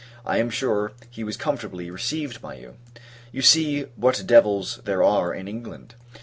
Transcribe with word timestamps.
I 0.25 0.39
am 0.39 0.49
sure, 0.49 0.93
he 1.11 1.23
was 1.23 1.37
comfortably 1.37 1.91
received 1.91 2.41
by 2.41 2.55
you. 2.55 2.75
You 3.31 3.43
see 3.43 3.83
what 3.95 4.23
devils 4.25 4.81
[there 4.83 5.03
are] 5.03 5.31
in 5.31 5.47
England! 5.47 5.93